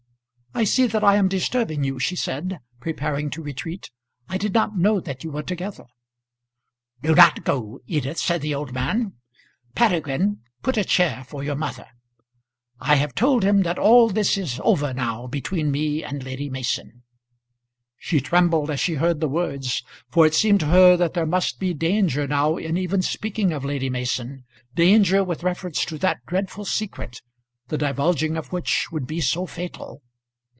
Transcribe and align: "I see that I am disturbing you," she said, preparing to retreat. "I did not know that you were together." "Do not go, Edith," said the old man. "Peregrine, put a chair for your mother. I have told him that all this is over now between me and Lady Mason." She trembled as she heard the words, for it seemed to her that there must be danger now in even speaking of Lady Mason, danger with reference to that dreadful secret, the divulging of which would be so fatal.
"I 0.53 0.65
see 0.65 0.85
that 0.87 1.01
I 1.03 1.15
am 1.15 1.29
disturbing 1.29 1.85
you," 1.85 1.97
she 1.97 2.15
said, 2.17 2.59
preparing 2.81 3.29
to 3.31 3.41
retreat. 3.41 3.89
"I 4.27 4.37
did 4.37 4.53
not 4.53 4.77
know 4.77 4.99
that 4.99 5.23
you 5.23 5.31
were 5.31 5.41
together." 5.43 5.85
"Do 7.01 7.15
not 7.15 7.45
go, 7.45 7.79
Edith," 7.87 8.17
said 8.19 8.41
the 8.41 8.53
old 8.53 8.73
man. 8.73 9.13
"Peregrine, 9.75 10.39
put 10.61 10.75
a 10.77 10.83
chair 10.83 11.23
for 11.23 11.41
your 11.41 11.55
mother. 11.55 11.87
I 12.81 12.95
have 12.95 13.15
told 13.15 13.43
him 13.43 13.63
that 13.63 13.79
all 13.79 14.09
this 14.09 14.37
is 14.37 14.59
over 14.61 14.93
now 14.93 15.25
between 15.25 15.71
me 15.71 16.03
and 16.03 16.21
Lady 16.21 16.49
Mason." 16.49 17.03
She 17.97 18.19
trembled 18.19 18.69
as 18.69 18.81
she 18.81 18.95
heard 18.95 19.21
the 19.21 19.29
words, 19.29 19.83
for 20.09 20.25
it 20.27 20.33
seemed 20.35 20.59
to 20.59 20.65
her 20.67 20.97
that 20.97 21.13
there 21.13 21.25
must 21.25 21.59
be 21.61 21.73
danger 21.73 22.27
now 22.27 22.57
in 22.57 22.75
even 22.77 23.01
speaking 23.01 23.53
of 23.53 23.63
Lady 23.65 23.89
Mason, 23.89 24.43
danger 24.75 25.23
with 25.23 25.43
reference 25.43 25.85
to 25.85 25.97
that 25.99 26.17
dreadful 26.27 26.65
secret, 26.65 27.21
the 27.69 27.77
divulging 27.79 28.35
of 28.35 28.51
which 28.51 28.91
would 28.91 29.07
be 29.07 29.21
so 29.21 29.45
fatal. 29.47 30.01